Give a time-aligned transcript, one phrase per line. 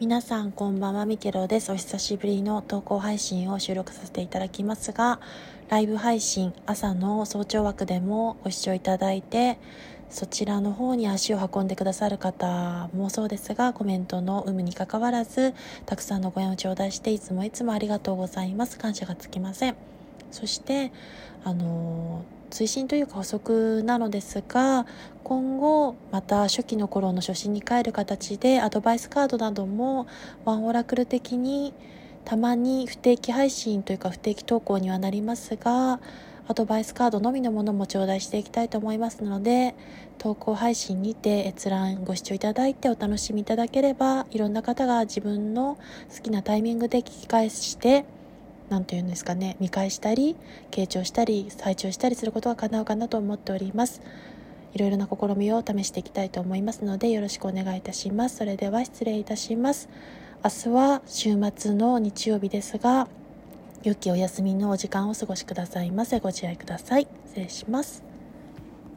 [0.00, 1.70] 皆さんこんばんはミケロです。
[1.70, 5.20] お久しぶりの投稿配信を収録させていただきますが
[5.68, 9.58] ライブ配信朝の早朝枠でもご視聴いただいて
[10.08, 15.52] そちらの方に足を運んでくださる方もそうですがコメントの有無にかかわらず
[15.84, 18.78] たくさんのご縁を頂戴していつもいつもありがとうございます。
[18.78, 19.99] 感謝がつきません。
[20.30, 20.92] そして
[21.44, 24.86] あの追伸というか補足なのですが
[25.22, 30.06] 今後また初期の頃の初心に帰る形でアドバイスカードなども
[30.44, 31.72] ワンオラクル的に
[32.24, 36.00] たまに不定期配信というか不定期投稿にはなりますが
[36.48, 39.76] アドバイスカードのみのものも頂戴していきたいと思いますので
[40.18, 45.78] 投稿配信にて閲覧ご視聴いただいてお楽しみいただければいろんな方が自分の
[46.12, 48.04] 好きなタイミングで聞き返して
[48.70, 50.36] 何て言うんですかね見返したり
[50.70, 54.00] 傾聴したり再聴したりすることが叶うかなと思っております。
[54.72, 58.36] いろいろな試みを試していきたいと思いますのでよろしくお願いいたします。
[58.36, 59.88] それでは失礼いたします。
[60.44, 63.08] 明日は週末の日曜日ですが
[63.82, 66.20] 良きお休みのお時間をお過ごしくださいませ。
[66.20, 67.08] ご自愛ください。
[67.26, 68.09] 失礼します。